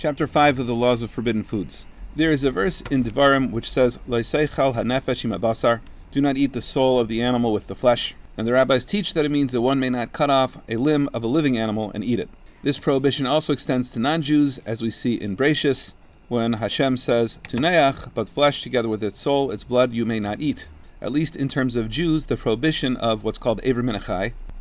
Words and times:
Chapter 0.00 0.28
5 0.28 0.60
of 0.60 0.68
the 0.68 0.76
Laws 0.76 1.02
of 1.02 1.10
Forbidden 1.10 1.42
Foods. 1.42 1.84
There 2.14 2.30
is 2.30 2.44
a 2.44 2.52
verse 2.52 2.82
in 2.82 3.02
Devarim 3.02 3.50
which 3.50 3.68
says, 3.68 3.98
Loiseichal 4.08 4.76
hanefesh 4.76 5.28
basar, 5.40 5.80
do 6.12 6.20
not 6.20 6.36
eat 6.36 6.52
the 6.52 6.62
soul 6.62 7.00
of 7.00 7.08
the 7.08 7.20
animal 7.20 7.52
with 7.52 7.66
the 7.66 7.74
flesh. 7.74 8.14
And 8.36 8.46
the 8.46 8.52
rabbis 8.52 8.84
teach 8.84 9.12
that 9.14 9.24
it 9.24 9.32
means 9.32 9.50
that 9.50 9.60
one 9.60 9.80
may 9.80 9.90
not 9.90 10.12
cut 10.12 10.30
off 10.30 10.58
a 10.68 10.76
limb 10.76 11.10
of 11.12 11.24
a 11.24 11.26
living 11.26 11.58
animal 11.58 11.90
and 11.96 12.04
eat 12.04 12.20
it. 12.20 12.28
This 12.62 12.78
prohibition 12.78 13.26
also 13.26 13.52
extends 13.52 13.90
to 13.90 13.98
non 13.98 14.22
Jews, 14.22 14.60
as 14.64 14.82
we 14.82 14.92
see 14.92 15.14
in 15.14 15.36
Bereishis, 15.36 15.94
when 16.28 16.52
Hashem 16.52 16.96
says, 16.96 17.38
Tuneach, 17.48 18.14
but 18.14 18.28
flesh 18.28 18.62
together 18.62 18.88
with 18.88 19.02
its 19.02 19.18
soul, 19.18 19.50
its 19.50 19.64
blood 19.64 19.92
you 19.92 20.06
may 20.06 20.20
not 20.20 20.40
eat. 20.40 20.68
At 21.02 21.10
least 21.10 21.34
in 21.34 21.48
terms 21.48 21.74
of 21.74 21.90
Jews, 21.90 22.26
the 22.26 22.36
prohibition 22.36 22.96
of 22.98 23.24
what's 23.24 23.38
called 23.38 23.58
Aver 23.64 23.82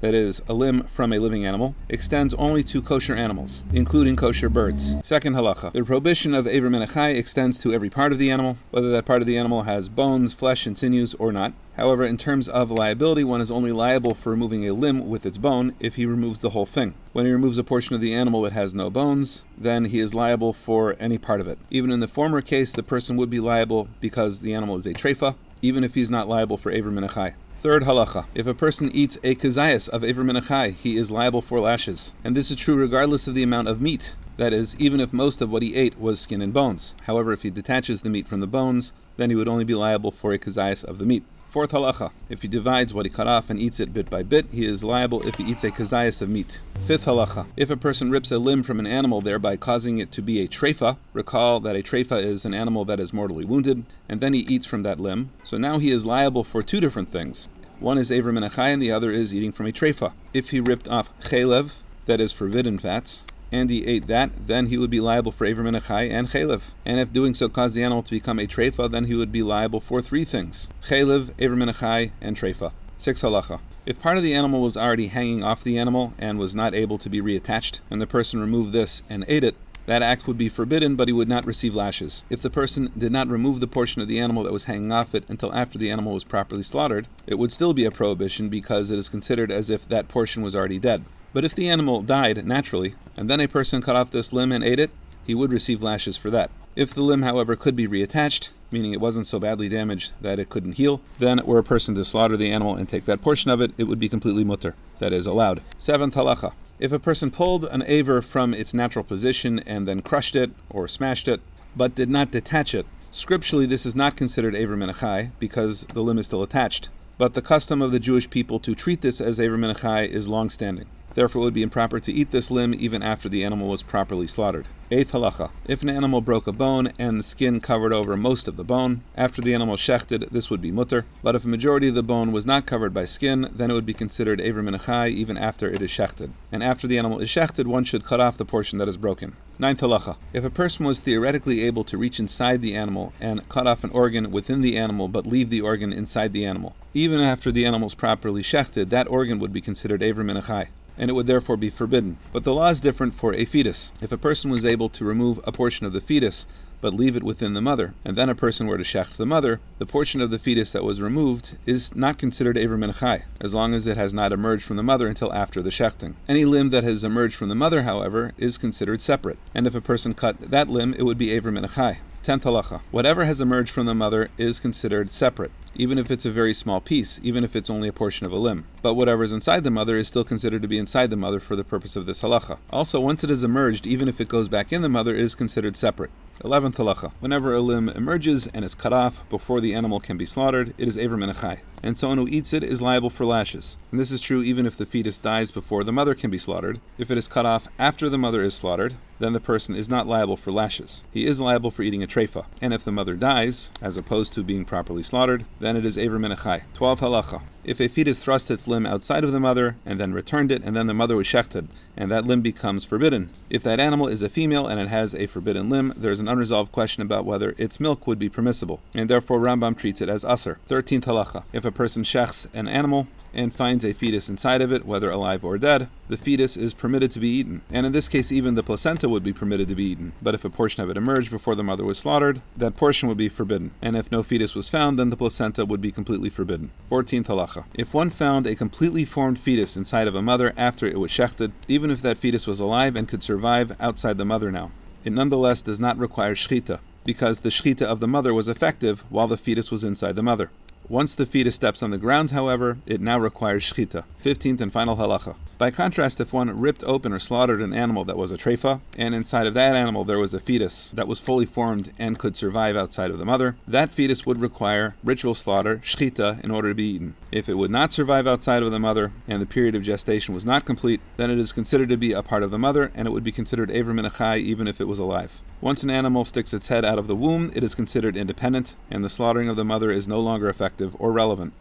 that 0.02 0.14
is, 0.14 0.42
a 0.48 0.54
limb 0.54 0.88
from 0.88 1.12
a 1.12 1.20
living 1.20 1.46
animal, 1.46 1.76
extends 1.90 2.34
only 2.36 2.64
to 2.64 2.82
kosher 2.82 3.16
animals, 3.16 3.64
including 3.74 4.16
kosher 4.16 4.50
birds. 4.50 4.96
Second 5.04 5.36
halacha. 5.36 5.74
The 5.74 5.84
prohibition 5.84 6.34
of 6.34 6.48
Aver 6.48 6.70
Menachai 6.70 7.16
extends 7.16 7.58
to 7.60 7.74
every 7.74 7.90
part 7.90 8.12
of 8.12 8.20
the 8.20 8.32
animal, 8.32 8.58
whether 8.72 8.92
that 8.92 9.06
part 9.06 9.22
of 9.22 9.28
the 9.28 9.38
animal 9.38 9.64
has 9.64 9.90
bones, 9.90 10.34
flesh, 10.34 10.66
and 10.66 10.78
sinews 10.78 11.14
or 11.16 11.32
not. 11.32 11.54
However, 11.76 12.06
in 12.06 12.18
terms 12.18 12.50
of 12.50 12.72
liability, 12.72 13.24
one 13.24 13.40
is 13.40 13.52
only 13.52 13.72
liable 13.72 14.16
for 14.16 14.32
removing 14.32 14.68
a 14.68 14.74
limb 14.74 15.08
with 15.08 15.26
its 15.28 15.38
bone 15.38 15.76
if 15.80 15.94
he 15.96 16.08
removes 16.08 16.40
the 16.40 16.50
whole 16.50 16.66
thing. 16.66 16.96
When 17.14 17.26
he 17.26 17.32
removes 17.32 17.60
a 17.60 17.64
portion 17.64 17.94
of 17.94 18.02
the 18.02 18.16
animal 18.16 18.42
that 18.42 18.54
has 18.54 18.74
no 18.74 18.90
bones, 18.90 19.44
then 19.56 19.86
he 19.86 20.00
is 20.00 20.16
liable 20.16 20.54
for 20.54 20.96
any 21.00 21.20
part 21.20 21.40
of 21.40 21.48
it. 21.48 21.60
Even 21.70 21.92
in 21.92 22.00
the 22.00 22.08
former 22.08 22.42
case, 22.42 22.72
the 22.72 22.82
person 22.82 23.16
would 23.18 23.30
be 23.30 23.40
liable 23.40 23.90
because 24.02 24.40
the 24.40 24.56
animal 24.56 24.76
is 24.76 24.88
a 24.88 24.94
treifa, 24.94 25.36
even 25.62 25.84
if 25.84 25.94
he's 25.94 26.10
not 26.10 26.28
liable 26.28 26.58
for 26.58 26.72
Aver 26.72 26.92
Menachai. 26.92 27.34
Third 27.60 27.86
halacha. 27.86 28.28
If 28.36 28.46
a 28.46 28.54
person 28.54 28.92
eats 28.94 29.18
a 29.24 29.34
kazayas 29.34 29.90
of 29.90 30.04
Aver 30.04 30.24
Menachai, 30.24 30.76
he 30.76 30.96
is 30.96 31.10
liable 31.10 31.42
for 31.42 31.60
lashes. 31.60 32.14
And 32.24 32.38
this 32.38 32.52
is 32.52 32.58
true 32.58 32.76
regardless 32.76 33.28
of 33.28 33.34
the 33.34 33.42
amount 33.42 33.68
of 33.68 33.82
meat. 33.82 34.16
That 34.38 34.54
is, 34.54 34.76
even 34.78 35.00
if 35.00 35.12
most 35.12 35.42
of 35.42 35.50
what 35.50 35.64
he 35.64 35.74
ate 35.74 36.00
was 36.00 36.20
skin 36.20 36.44
and 36.44 36.54
bones. 36.54 36.94
However, 37.08 37.34
if 37.34 37.42
he 37.42 37.50
detaches 37.50 38.02
the 38.02 38.12
meat 38.12 38.28
from 38.28 38.42
the 38.42 38.48
bones, 38.48 38.92
then 39.18 39.32
he 39.32 39.36
would 39.36 39.48
only 39.48 39.64
be 39.64 39.74
liable 39.74 40.12
for 40.12 40.34
a 40.34 40.38
kazayas 40.38 40.84
of 40.84 41.00
the 41.00 41.06
meat. 41.06 41.24
Fourth 41.50 41.72
halacha. 41.72 42.12
If 42.30 42.42
he 42.42 42.50
divides 42.50 42.94
what 42.94 43.06
he 43.06 43.10
cut 43.10 43.26
off 43.26 43.50
and 43.50 43.58
eats 43.58 43.80
it 43.80 43.94
bit 43.94 44.10
by 44.10 44.22
bit, 44.22 44.48
he 44.52 44.66
is 44.66 44.84
liable 44.84 45.26
if 45.26 45.36
he 45.36 45.46
eats 45.46 45.64
a 45.64 45.72
kazayas 45.72 46.22
of 46.22 46.28
meat. 46.28 46.60
Fifth 46.86 47.06
halacha. 47.06 47.48
If 47.56 47.70
a 47.70 47.78
person 47.78 48.12
rips 48.12 48.32
a 48.32 48.38
limb 48.38 48.64
from 48.64 48.80
an 48.80 48.86
animal, 48.86 49.22
thereby 49.22 49.56
causing 49.56 49.98
it 49.98 50.12
to 50.12 50.22
be 50.22 50.42
a 50.42 50.48
treifa, 50.48 50.98
recall 51.14 51.62
that 51.62 51.76
a 51.76 51.82
treifa 51.82 52.22
is 52.22 52.44
an 52.44 52.54
animal 52.54 52.84
that 52.86 53.00
is 53.00 53.14
mortally 53.14 53.46
wounded, 53.46 53.86
and 54.10 54.20
then 54.20 54.34
he 54.34 54.42
eats 54.42 54.66
from 54.66 54.84
that 54.84 55.00
limb. 55.00 55.32
So 55.46 55.58
now 55.58 55.80
he 55.80 55.90
is 55.90 56.06
liable 56.06 56.44
for 56.44 56.62
two 56.62 56.82
different 56.82 57.14
things. 57.14 57.48
One 57.80 57.98
is 57.98 58.12
Aver 58.12 58.34
Menachai 58.34 58.74
and 58.74 58.82
the 58.82 58.92
other 58.92 59.12
is 59.12 59.34
eating 59.34 59.54
from 59.54 59.68
a 59.68 59.72
treifa. 59.72 60.12
If 60.34 60.50
he 60.50 60.60
ripped 60.60 60.90
off 60.90 61.18
chalev, 61.22 61.76
that 62.08 62.20
is 62.20 62.34
forbidden 62.34 62.78
fats, 62.78 63.24
and 63.52 63.70
he 63.70 63.86
ate 63.86 64.08
that, 64.08 64.48
then 64.48 64.68
he 64.68 64.78
would 64.78 64.90
be 64.90 65.00
liable 65.00 65.32
for 65.32 65.46
Aver 65.46 65.64
Menachai 65.64 66.10
and 66.10 66.30
Chalev. 66.30 66.62
And 66.86 67.00
if 67.00 67.14
doing 67.14 67.34
so 67.34 67.50
caused 67.50 67.76
the 67.76 67.84
animal 67.84 68.04
to 68.04 68.12
become 68.12 68.40
a 68.40 68.48
treifa, 68.48 68.90
then 68.90 69.06
he 69.06 69.16
would 69.16 69.32
be 69.32 69.44
liable 69.44 69.80
for 69.80 70.02
three 70.02 70.26
things 70.26 70.68
Chalev, 70.88 71.34
Aver 71.40 71.56
Menachai, 71.56 72.12
and 72.22 72.38
treifa. 72.38 72.72
Six 72.98 73.22
halacha. 73.22 73.60
If 73.86 74.02
part 74.02 74.18
of 74.18 74.24
the 74.24 74.34
animal 74.34 74.62
was 74.62 74.76
already 74.76 75.08
hanging 75.08 75.44
off 75.44 75.64
the 75.64 75.78
animal 75.78 76.14
and 76.18 76.38
was 76.38 76.54
not 76.54 76.74
able 76.74 76.98
to 76.98 77.10
be 77.10 77.22
reattached, 77.22 77.80
and 77.90 78.02
the 78.02 78.08
person 78.08 78.42
removed 78.42 78.74
this 78.74 79.02
and 79.10 79.24
ate 79.30 79.46
it, 79.46 79.56
that 79.88 80.04
act 80.04 80.28
would 80.28 80.38
be 80.38 80.50
forbidden, 80.50 80.96
but 80.96 81.08
he 81.08 81.14
would 81.14 81.28
not 81.28 81.46
receive 81.46 81.74
lashes. 81.74 82.24
If 82.30 82.42
the 82.42 82.50
person 82.50 82.92
did 82.96 83.12
not 83.12 83.30
remove 83.30 83.60
the 83.60 83.68
portion 83.68 84.02
of 84.02 84.08
the 84.08 84.20
animal 84.20 84.44
that 84.44 84.54
was 84.54 84.66
hanging 84.66 84.92
off 84.92 85.16
it 85.16 85.24
until 85.28 85.54
after 85.54 85.80
the 85.80 85.90
animal 85.90 86.14
was 86.14 86.24
properly 86.24 86.62
slaughtered, 86.62 87.08
it 87.26 87.36
would 87.36 87.52
still 87.52 87.74
be 87.74 87.86
a 87.86 87.92
prohibition 87.92 88.50
because 88.50 88.92
it 88.92 89.00
is 89.00 89.10
considered 89.10 89.50
as 89.50 89.70
if 89.70 89.88
that 89.88 90.10
portion 90.10 90.44
was 90.44 90.56
already 90.56 90.78
dead. 90.78 91.06
But 91.34 91.46
if 91.46 91.56
the 91.56 91.70
animal 91.70 92.02
died 92.02 92.46
naturally, 92.46 92.96
and 93.16 93.30
then 93.30 93.40
a 93.40 93.48
person 93.48 93.82
cut 93.82 93.96
off 93.96 94.12
this 94.12 94.34
limb 94.34 94.52
and 94.52 94.64
ate 94.64 94.80
it, 94.80 94.92
he 95.26 95.34
would 95.34 95.52
receive 95.52 95.82
lashes 95.82 96.18
for 96.18 96.30
that. 96.32 96.52
If 96.76 96.94
the 96.94 97.02
limb, 97.02 97.24
however, 97.24 97.56
could 97.56 97.76
be 97.76 97.88
reattached, 97.88 98.52
meaning 98.72 98.94
it 98.94 99.02
wasn't 99.02 99.26
so 99.26 99.40
badly 99.40 99.70
damaged 99.70 100.12
that 100.22 100.38
it 100.38 100.50
couldn't 100.50 100.74
heal, 100.74 101.02
then 101.18 101.42
were 101.46 101.58
a 101.58 101.64
person 101.64 101.96
to 101.96 102.06
slaughter 102.06 102.38
the 102.38 102.52
animal 102.52 102.76
and 102.76 102.88
take 102.88 103.06
that 103.06 103.22
portion 103.22 103.50
of 103.50 103.62
it, 103.62 103.72
it 103.78 103.86
would 103.86 104.00
be 104.00 104.10
completely 104.10 104.44
mutter, 104.44 104.76
that 105.00 105.14
is, 105.14 105.26
allowed. 105.26 105.62
Seventh 105.78 106.16
halacha. 106.16 106.54
If 106.80 106.92
a 106.92 107.00
person 107.00 107.32
pulled 107.32 107.66
an 107.66 107.84
aver 107.88 108.22
from 108.22 108.54
its 108.54 108.72
natural 108.72 109.04
position 109.04 109.60
and 109.66 109.88
then 109.88 110.04
crushed 110.04 110.36
it 110.36 110.52
or 110.70 110.88
smashed 110.88 111.28
it, 111.28 111.42
but 111.76 111.96
did 111.96 112.08
not 112.08 112.30
detach 112.30 112.76
it, 112.76 112.86
scripturally 113.12 113.66
this 113.66 113.84
is 113.84 113.96
not 113.96 114.16
considered 114.16 114.54
aver 114.54 114.78
menachai 114.78 115.32
because 115.40 115.88
the 115.94 116.04
limb 116.04 116.20
is 116.20 116.28
still 116.28 116.44
attached. 116.44 116.90
But 117.18 117.34
the 117.34 117.42
custom 117.42 117.82
of 117.82 117.92
the 117.92 118.00
Jewish 118.00 118.30
people 118.30 118.60
to 118.60 118.76
treat 118.76 119.02
this 119.02 119.20
as 119.20 119.40
aver 119.40 119.58
menachai 119.58 120.08
is 120.08 120.28
long 120.28 120.52
standing. 120.52 120.86
Therefore, 121.18 121.42
it 121.42 121.46
would 121.46 121.54
be 121.56 121.64
improper 121.64 122.00
to 122.00 122.14
eat 122.14 122.30
this 122.30 122.52
limb 122.52 122.76
even 122.76 123.02
after 123.02 123.28
the 123.28 123.44
animal 123.44 123.70
was 123.70 123.82
properly 123.82 124.28
slaughtered. 124.28 124.68
Eighth 124.92 125.14
halacha. 125.14 125.50
If 125.66 125.82
an 125.82 125.90
animal 125.90 126.22
broke 126.22 126.46
a 126.46 126.52
bone 126.52 126.94
and 127.00 127.18
the 127.18 127.24
skin 127.24 127.60
covered 127.60 127.92
over 127.92 128.16
most 128.16 128.48
of 128.48 128.56
the 128.56 128.64
bone, 128.64 129.02
after 129.16 129.42
the 129.42 129.56
animal 129.56 129.78
shechted, 129.78 130.30
this 130.30 130.52
would 130.52 130.62
be 130.62 130.70
mutter. 130.70 131.08
But 131.24 131.34
if 131.34 131.44
a 131.44 131.48
majority 131.48 131.88
of 131.88 131.96
the 131.96 132.04
bone 132.04 132.32
was 132.32 132.46
not 132.46 132.68
covered 132.68 132.94
by 132.94 133.06
skin, 133.06 133.50
then 133.52 133.72
it 133.72 133.74
would 133.74 133.84
be 133.84 133.96
considered 133.96 134.40
aver 134.40 134.62
minachai 134.62 135.10
even 135.10 135.40
after 135.40 135.68
it 135.68 135.82
is 135.82 135.90
shechted. 135.90 136.34
And 136.52 136.64
after 136.64 136.86
the 136.86 137.00
animal 137.00 137.20
is 137.20 137.30
shechted, 137.30 137.66
one 137.66 137.84
should 137.84 138.06
cut 138.06 138.20
off 138.20 138.38
the 138.38 138.46
portion 138.46 138.78
that 138.78 138.88
is 138.88 138.96
broken. 138.96 139.36
Ninth 139.58 139.82
halacha. 139.82 140.18
If 140.34 140.44
a 140.44 140.52
person 140.52 140.86
was 140.86 141.00
theoretically 141.00 141.64
able 141.64 141.84
to 141.86 141.98
reach 141.98 142.20
inside 142.20 142.62
the 142.62 142.76
animal 142.76 143.12
and 143.20 143.50
cut 143.50 143.66
off 143.66 143.84
an 143.84 143.90
organ 143.90 144.30
within 144.30 144.62
the 144.62 144.78
animal 144.78 145.08
but 145.08 145.26
leave 145.26 145.50
the 145.50 145.62
organ 145.62 145.92
inside 145.92 146.32
the 146.32 146.46
animal, 146.46 146.76
even 146.94 147.22
after 147.22 147.52
the 147.52 147.66
animal 147.66 147.88
is 147.88 147.96
properly 147.96 148.44
shechted, 148.44 148.90
that 148.90 149.08
organ 149.08 149.40
would 149.40 149.52
be 149.52 149.62
considered 149.62 150.04
aver 150.04 150.24
minachai 150.24 150.68
and 150.98 151.10
it 151.10 151.14
would 151.14 151.28
therefore 151.28 151.58
be 151.58 151.70
forbidden. 151.70 152.18
But 152.32 152.44
the 152.44 152.54
law 152.54 152.68
is 152.68 152.82
different 152.82 153.16
for 153.16 153.34
a 153.34 153.46
fetus. 153.46 153.92
If 154.02 154.12
a 154.12 154.18
person 154.18 154.52
was 154.52 154.66
able 154.66 154.90
to 154.90 155.06
remove 155.06 155.40
a 155.44 155.52
portion 155.52 155.86
of 155.86 155.94
the 155.94 156.02
fetus, 156.02 156.46
but 156.80 156.94
leave 156.94 157.16
it 157.16 157.24
within 157.24 157.54
the 157.54 157.62
mother, 157.62 157.94
and 158.06 158.16
then 158.16 158.30
a 158.30 158.36
person 158.36 158.68
were 158.68 158.78
to 158.78 158.84
shecht 158.84 159.18
the 159.18 159.26
mother, 159.26 159.60
the 159.80 159.86
portion 159.86 160.22
of 160.22 160.30
the 160.30 160.40
fetus 160.40 160.72
that 160.72 160.84
was 160.84 161.02
removed 161.02 161.58
is 161.66 161.96
not 161.96 162.18
considered 162.18 162.58
Aver 162.58 162.78
Menachai, 162.78 163.24
as 163.42 163.54
long 163.54 163.74
as 163.74 163.88
it 163.88 163.98
has 163.98 164.14
not 164.14 164.32
emerged 164.32 164.64
from 164.64 164.78
the 164.78 164.84
mother 164.84 165.08
until 165.08 165.34
after 165.34 165.62
the 165.62 165.72
shechting. 165.72 166.14
Any 166.28 166.46
limb 166.46 166.70
that 166.70 166.84
has 166.84 167.04
emerged 167.04 167.36
from 167.36 167.50
the 167.50 167.56
mother, 167.56 167.84
however, 167.84 168.34
is 168.38 168.58
considered 168.58 169.02
separate, 169.02 169.40
and 169.56 169.66
if 169.66 169.74
a 169.74 169.82
person 169.82 170.14
cut 170.14 170.52
that 170.52 170.70
limb, 170.70 170.94
it 170.94 171.04
would 171.04 171.18
be 171.18 171.32
Aver 171.32 171.52
Menachai. 171.52 171.98
Tenth 172.28 172.44
halacha. 172.44 172.82
Whatever 172.92 173.24
has 173.24 173.40
emerged 173.40 173.72
from 173.72 173.86
the 173.86 173.96
mother 173.96 174.30
is 174.38 174.60
considered 174.60 175.10
separate, 175.10 175.52
even 175.76 175.98
if 175.98 176.12
it's 176.12 176.26
a 176.26 176.30
very 176.30 176.54
small 176.54 176.82
piece, 176.82 177.22
even 177.24 177.46
if 177.46 177.56
it's 177.56 177.70
only 177.70 177.88
a 177.88 177.94
portion 177.94 178.26
of 178.26 178.34
a 178.34 178.36
limb. 178.36 178.66
But 178.82 178.96
whatever 178.96 179.24
is 179.24 179.32
inside 179.32 179.64
the 179.64 179.72
mother 179.72 179.96
is 179.96 180.10
still 180.10 180.26
considered 180.26 180.62
to 180.62 180.68
be 180.68 180.78
inside 180.78 181.10
the 181.10 181.16
mother 181.16 181.40
for 181.40 181.56
the 181.56 181.64
purpose 181.64 181.96
of 181.96 182.06
this 182.06 182.22
halacha. 182.22 182.58
Also, 182.70 183.00
once 183.00 183.24
it 183.24 183.30
has 183.30 183.46
emerged, 183.46 183.88
even 183.88 184.10
if 184.10 184.20
it 184.20 184.28
goes 184.28 184.50
back 184.50 184.74
in 184.74 184.82
the 184.82 184.90
mother, 184.90 185.16
is 185.16 185.36
considered 185.36 185.78
separate. 185.78 186.12
Eleventh 186.44 186.76
halacha. 186.76 187.14
Whenever 187.22 187.56
a 187.56 187.62
limb 187.62 187.88
emerges 187.88 188.48
and 188.48 188.66
is 188.66 188.76
cut 188.76 188.92
off 188.92 189.22
before 189.30 189.62
the 189.62 189.74
animal 189.74 190.02
can 190.02 190.18
be 190.18 190.26
slaughtered, 190.26 190.74
it 190.78 190.90
is 190.90 190.98
Aver 190.98 191.16
Menachai 191.16 191.60
and 191.84 191.98
someone 191.98 192.18
who 192.18 192.28
eats 192.28 192.54
it 192.54 192.64
is 192.64 192.82
liable 192.82 193.10
for 193.10 193.26
lashes. 193.26 193.78
And 193.92 194.00
this 194.00 194.12
is 194.12 194.22
true 194.22 194.42
even 194.44 194.66
if 194.66 194.78
the 194.78 194.86
fetus 194.86 195.18
dies 195.18 195.52
before 195.52 195.84
the 195.84 195.92
mother 195.92 196.16
can 196.16 196.30
be 196.30 196.38
slaughtered. 196.38 196.80
If 196.98 197.12
it 197.12 197.18
is 197.18 197.28
cut 197.28 197.46
off 197.46 197.68
after 197.78 198.10
the 198.10 198.18
mother 198.18 198.44
is 198.44 198.56
slaughtered, 198.56 198.96
then 199.20 199.34
the 199.34 199.40
person 199.40 199.76
is 199.76 199.90
not 199.90 200.08
liable 200.08 200.38
for 200.38 200.52
lashes. 200.52 201.04
He 201.12 201.26
is 201.26 201.40
liable 201.40 201.72
for 201.72 201.84
eating 201.84 202.04
a 202.04 202.08
treifa. 202.08 202.46
And 202.62 202.74
if 202.74 202.84
the 202.84 202.92
mother 202.92 203.16
dies, 203.16 203.72
as 203.82 203.98
opposed 203.98 204.34
to 204.34 204.44
being 204.44 204.66
properly 204.66 205.04
slaughtered, 205.04 205.46
then 205.60 205.76
it 205.76 205.86
is 205.86 205.98
Aver 205.98 206.20
Menachai. 206.20 206.62
12 206.74 207.00
halacha. 207.00 207.42
If 207.64 207.82
a 207.82 207.90
fetus 207.90 208.20
thrust 208.20 208.50
its 208.50 208.68
limb 208.68 208.86
outside 208.86 209.26
of 209.26 209.34
the 209.34 209.42
mother 209.42 209.76
and 209.86 210.00
then 210.00 210.14
returned 210.14 210.52
it, 210.52 210.64
and 210.64 210.74
then 210.74 210.88
the 210.88 210.94
mother 210.94 211.18
was 211.18 211.28
shechted, 211.28 211.68
and 211.98 212.10
that 212.10 212.26
limb 212.26 212.42
becomes 212.42 212.86
forbidden. 212.86 213.30
If 213.50 213.62
that 213.64 213.80
animal 213.80 214.08
is 214.08 214.22
a 214.22 214.30
female 214.30 214.68
and 214.68 214.80
it 214.80 214.88
has 214.88 215.14
a 215.14 215.28
forbidden 215.28 215.70
limb, 215.70 215.94
there 215.98 216.12
is 216.12 216.22
an 216.22 216.30
unresolved 216.30 216.72
question 216.72 217.02
about 217.02 217.26
whether 217.26 217.56
its 217.58 217.80
milk 217.80 218.08
would 218.08 218.20
be 218.20 218.30
permissible, 218.30 218.80
and 218.94 219.10
therefore 219.10 219.40
Rambam 219.40 219.78
treats 219.78 220.00
it 220.00 220.08
as 220.08 220.24
assur. 220.24 220.60
13th 220.70 221.04
halacha. 221.04 221.44
If 221.52 221.66
a 221.68 221.72
person 221.72 222.04
shechs 222.04 222.48
an 222.54 222.68
animal 222.68 223.08
and 223.34 223.54
finds 223.54 223.86
a 223.86 223.94
fetus 223.94 224.30
inside 224.30 224.62
of 224.62 224.72
it, 224.72 224.86
whether 224.86 225.12
alive 225.12 225.46
or 225.46 225.58
dead, 225.58 225.90
the 226.08 226.18
fetus 226.18 226.58
is 226.58 226.74
permitted 226.74 227.12
to 227.12 227.20
be 227.20 227.30
eaten. 227.30 227.62
And 227.70 227.86
in 227.86 227.92
this 227.92 228.08
case, 228.08 228.32
even 228.32 228.56
the 228.56 228.64
placenta 228.64 229.08
would 229.08 229.24
be 229.24 229.34
permitted 229.34 229.68
to 229.68 229.76
be 229.76 229.84
eaten. 229.84 230.14
But 230.22 230.34
if 230.34 230.44
a 230.44 230.50
portion 230.50 230.82
of 230.82 230.90
it 230.90 230.98
emerged 230.98 231.30
before 231.30 231.54
the 231.54 231.64
mother 231.64 231.84
was 231.84 232.00
slaughtered, 232.00 232.42
that 232.56 232.76
portion 232.76 233.08
would 233.08 233.18
be 233.18 233.30
forbidden. 233.30 233.72
And 233.82 233.96
if 233.96 234.12
no 234.12 234.24
fetus 234.24 234.56
was 234.56 234.70
found, 234.70 234.98
then 234.98 235.12
the 235.12 235.18
placenta 235.18 235.66
would 235.66 235.82
be 235.82 235.92
completely 235.92 236.30
forbidden. 236.30 236.72
14th 236.90 237.26
halacha. 237.26 237.66
If 237.76 237.94
one 237.94 238.10
found 238.10 238.48
a 238.48 238.56
completely 238.56 239.06
formed 239.06 239.40
fetus 239.40 239.78
inside 239.78 240.08
of 240.08 240.16
a 240.16 240.22
mother 240.22 240.54
after 240.58 240.88
it 240.88 241.00
was 241.00 241.12
shechted, 241.12 241.52
even 241.68 241.92
if 241.92 242.02
that 242.02 242.18
fetus 242.18 242.48
was 242.48 242.60
alive 242.60 242.96
and 242.96 243.08
could 243.08 243.22
survive 243.22 243.76
outside 243.80 244.18
the 244.18 244.26
mother 244.26 244.52
now, 244.52 244.72
it 245.04 245.14
nonetheless 245.14 245.62
does 245.62 245.80
not 245.80 245.98
require 245.98 246.34
shchita, 246.34 246.80
because 247.04 247.40
the 247.40 247.50
shchita 247.50 247.84
of 247.84 248.00
the 248.00 248.08
mother 248.08 248.34
was 248.34 248.48
effective 248.48 249.06
while 249.10 249.28
the 249.28 249.38
fetus 249.38 249.70
was 249.70 249.84
inside 249.84 250.16
the 250.16 250.24
mother. 250.24 250.50
Once 250.90 251.14
the 251.14 251.26
fetus 251.26 251.56
steps 251.56 251.84
on 251.84 251.92
the 251.92 251.98
ground, 251.98 252.32
however, 252.32 252.78
it 252.86 253.02
now 253.02 253.20
requires 253.20 253.64
shchita. 253.70 254.06
Fifteenth 254.20 254.62
and 254.62 254.72
final 254.72 254.96
halacha. 254.96 255.36
By 255.58 255.72
contrast, 255.72 256.20
if 256.20 256.34
one 256.34 256.60
ripped 256.60 256.84
open 256.84 257.12
or 257.12 257.18
slaughtered 257.18 257.64
an 257.64 257.74
animal 257.74 258.06
that 258.06 258.18
was 258.18 258.32
a 258.32 258.38
treifa, 258.38 258.80
and 258.96 259.16
inside 259.16 259.48
of 259.48 259.56
that 259.56 259.76
animal 259.76 260.06
there 260.06 260.20
was 260.20 260.32
a 260.36 260.40
fetus 260.40 260.92
that 260.94 261.08
was 261.08 261.20
fully 261.20 261.48
formed 261.48 261.92
and 261.98 262.20
could 262.20 262.38
survive 262.38 262.76
outside 262.76 263.10
of 263.10 263.18
the 263.18 263.26
mother, 263.26 263.56
that 263.68 263.90
fetus 263.90 264.24
would 264.24 264.40
require 264.40 264.96
ritual 265.04 265.34
slaughter, 265.34 265.78
shchita, 265.84 266.44
in 266.44 266.52
order 266.52 266.70
to 266.70 266.76
be 266.76 266.84
eaten. 266.84 267.16
If 267.32 267.50
it 267.50 267.56
would 267.56 267.72
not 267.72 267.92
survive 267.92 268.28
outside 268.28 268.62
of 268.62 268.72
the 268.72 268.80
mother 268.80 269.12
and 269.28 269.42
the 269.42 269.48
period 269.48 269.74
of 269.74 269.82
gestation 269.82 270.36
was 270.36 270.46
not 270.46 270.64
complete, 270.64 271.02
then 271.16 271.32
it 271.32 271.40
is 271.40 271.52
considered 271.52 271.90
to 271.90 271.98
be 271.98 272.14
a 272.14 272.22
part 272.22 272.44
of 272.44 272.52
the 272.52 272.60
mother 272.60 272.92
and 272.94 273.08
it 273.08 273.12
would 273.12 273.24
be 273.24 273.32
considered 273.32 273.72
Aver 273.72 273.94
Minachai 273.94 274.38
even 274.38 274.68
if 274.68 274.80
it 274.80 274.88
was 274.88 275.00
alive. 275.00 275.42
Once 275.60 275.82
an 275.82 275.90
animal 275.90 276.24
sticks 276.24 276.54
its 276.54 276.68
head 276.68 276.86
out 276.86 277.00
of 277.00 277.08
the 277.08 277.16
womb, 277.16 277.52
it 277.56 277.64
is 277.64 277.74
considered 277.74 278.16
independent, 278.16 278.76
and 278.92 279.04
the 279.04 279.10
slaughtering 279.10 279.50
of 279.50 279.56
the 279.56 279.66
mother 279.66 279.92
is 279.92 280.08
no 280.08 280.20
longer 280.20 280.50
effective 280.50 280.96
or 281.00 281.12
relevant. 281.12 281.52